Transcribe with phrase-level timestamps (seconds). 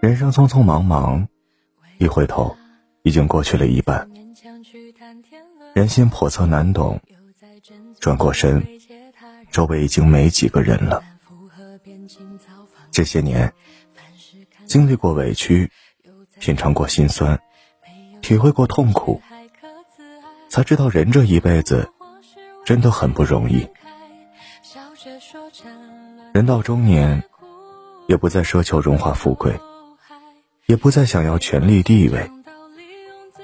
[0.00, 1.26] 人生匆匆忙忙，
[1.98, 2.56] 一回头，
[3.02, 4.08] 已经过去了一半。
[5.74, 7.00] 人心叵测难懂，
[7.98, 8.64] 转过身，
[9.50, 11.02] 周围已经没几个人了。
[12.92, 13.52] 这些年，
[14.66, 15.68] 经历过委屈，
[16.38, 17.40] 品尝过心酸，
[18.22, 19.20] 体会过痛苦，
[20.48, 21.90] 才知道人这一辈子
[22.64, 23.66] 真的很不容易。
[26.32, 27.24] 人到中年，
[28.06, 29.58] 也不再奢求荣华富贵。
[30.68, 32.30] 也不再想要权力地位，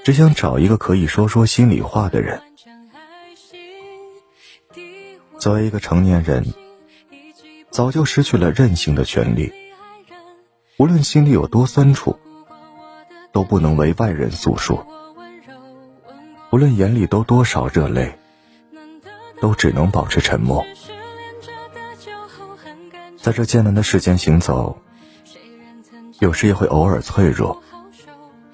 [0.03, 2.39] 只想找一个可以说说心里话的人。
[5.39, 6.53] 作为一个成年人，
[7.71, 9.51] 早就失去了任性的权利。
[10.77, 12.19] 无论心里有多酸楚，
[13.31, 14.85] 都不能为外人诉说；
[16.51, 18.19] 无论眼里都多少热泪，
[19.41, 20.63] 都只能保持沉默。
[23.19, 24.79] 在这艰难的世间行走。
[26.19, 27.61] 有时也会偶尔脆弱，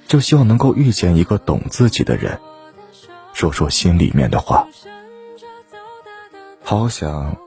[0.07, 2.39] 就希望能够遇见一个懂自己的人，
[3.33, 4.67] 说说心里面的话。
[6.63, 7.37] 好想，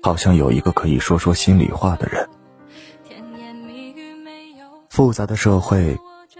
[0.00, 2.28] 好像有一个可以说说心里话的人。
[4.88, 5.98] 复杂的社会，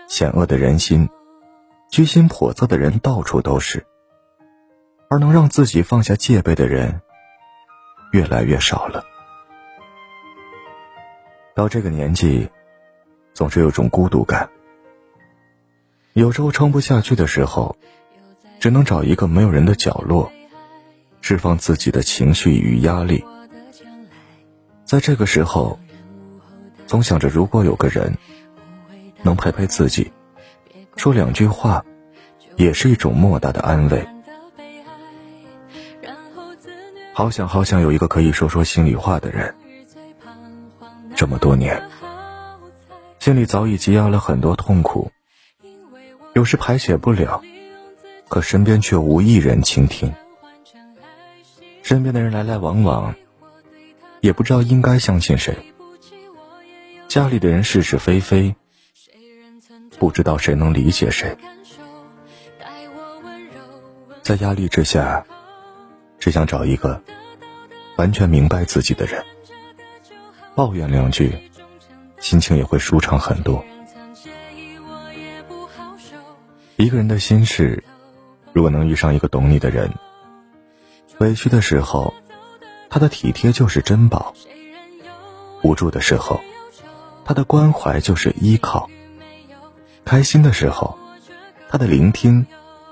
[0.08, 1.08] 险恶的人心，
[1.90, 3.84] 居心叵测的人到处都是，
[5.10, 7.00] 而能让自己放下戒备的人，
[8.12, 9.04] 越来越少了。
[11.54, 12.48] 到这个年纪。
[13.36, 14.48] 总是有种孤独感，
[16.14, 17.76] 有时候撑不下去的时候，
[18.58, 20.32] 只能找一个没有人的角落，
[21.20, 23.22] 释放自己的情绪与压力。
[24.86, 25.78] 在这个时候，
[26.86, 28.16] 总想着如果有个人
[29.22, 30.10] 能陪陪自己，
[30.96, 31.84] 说两句话，
[32.56, 34.08] 也是一种莫大的安慰。
[37.12, 39.54] 好想好想有一个可以说说心里话的人，
[41.14, 41.86] 这么多年。
[43.26, 45.10] 心里早已积压了很多痛苦，
[46.32, 47.42] 有时排解不了，
[48.28, 50.14] 可身边却无一人倾听。
[51.82, 53.16] 身边的人来来往往，
[54.20, 55.58] 也不知道应该相信谁。
[57.08, 58.54] 家里的人是是非非，
[59.98, 61.36] 不知道谁能理解谁。
[64.22, 65.26] 在压力之下，
[66.20, 67.02] 只想找一个
[67.96, 69.24] 完全明白自己的人，
[70.54, 71.36] 抱怨两句。
[72.26, 73.64] 心情也会舒畅很多。
[76.74, 77.84] 一个人的心事，
[78.52, 79.88] 如果能遇上一个懂你的人，
[81.18, 82.12] 委屈的时候，
[82.90, 84.34] 他的体贴就是珍宝；
[85.62, 86.40] 无助的时候，
[87.24, 88.90] 他的关怀就是依靠；
[90.04, 90.98] 开心的时候，
[91.68, 92.44] 他的聆听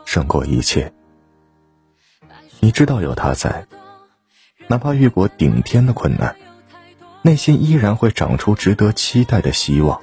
[0.05, 0.93] 胜过一切。
[2.61, 3.67] 你知道有他在，
[4.69, 6.37] 哪怕遇过顶天的困难。
[7.27, 10.03] 内心依然会长出值得期待的希望。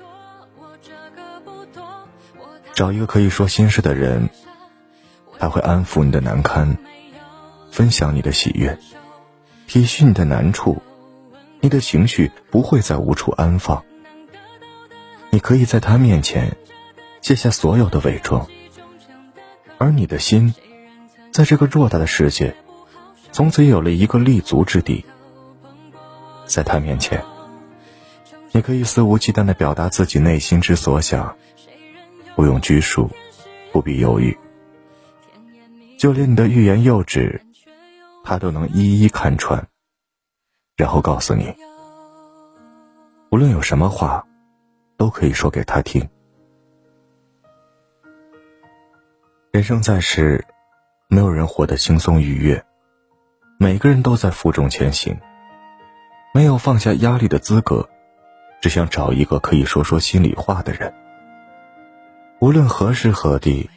[2.74, 4.28] 找一个可以说心事的人，
[5.38, 6.76] 他会安抚你的难堪，
[7.70, 8.76] 分享你的喜悦，
[9.68, 10.82] 体恤你的难处，
[11.60, 13.84] 你的情绪不会再无处安放。
[15.30, 16.58] 你可以在他面前
[17.22, 18.48] 卸下所有的伪装，
[19.78, 20.56] 而你的心，
[21.32, 22.56] 在这个偌大的世界，
[23.32, 25.06] 从此有了一个立足之地。
[26.52, 27.24] 在他面前，
[28.52, 31.36] 你可以肆无忌惮的表达自己内心之所想，
[32.36, 33.10] 不用拘束，
[33.72, 34.38] 不必犹豫。
[35.98, 37.42] 就连你的欲言又止，
[38.24, 39.66] 他都能一一看穿，
[40.76, 41.56] 然后告诉你，
[43.32, 44.26] 无论有什么话，
[44.98, 46.06] 都可以说给他听。
[49.52, 50.44] 人生在世，
[51.08, 52.62] 没有人活得轻松愉悦，
[53.58, 55.18] 每个人都在负重前行。
[56.34, 57.90] 没有放下压力的资格，
[58.62, 60.94] 只想找一个可以说说心里话的人。
[62.40, 63.70] 无论何时何地，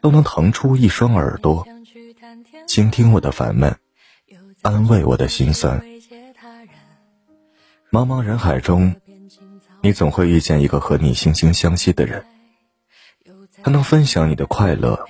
[0.00, 1.66] 都能腾出一双耳朵，
[2.66, 3.76] 倾听我的烦闷，
[4.62, 5.78] 安慰我的心酸。
[7.92, 8.96] 茫茫人海中，
[9.82, 12.24] 你总会遇见一个和你惺惺相惜的人，
[13.62, 15.06] 他能分享你的快乐，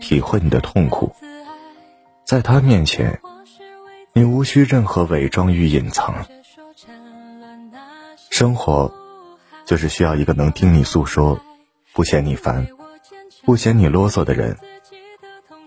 [0.00, 1.14] 体会你的痛苦，
[2.26, 3.20] 在他面前。
[4.20, 6.26] 你无需任何伪装与隐藏，
[8.28, 8.92] 生活
[9.64, 11.40] 就是需要一个能听你诉说、
[11.94, 12.68] 不嫌你烦、
[13.46, 14.58] 不嫌你啰嗦的人。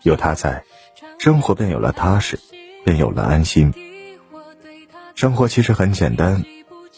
[0.04, 0.64] 有他在，
[1.18, 2.40] 生活便有了踏实，
[2.86, 3.74] 便有了安心。
[5.16, 6.44] 生活其实很简单，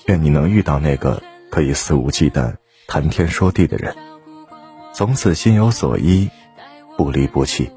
[0.07, 2.55] 愿你能遇到那个可以肆无忌惮
[2.85, 3.95] 谈天说地的人，
[4.93, 6.29] 从此心有所依，
[6.97, 7.71] 不离不弃。